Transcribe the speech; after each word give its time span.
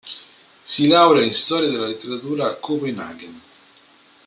Si 0.63 0.87
laurea 0.87 1.23
in 1.23 1.31
storia 1.31 1.69
della 1.69 1.85
letteratura 1.85 2.47
a 2.47 2.55
Copenaghen. 2.55 3.39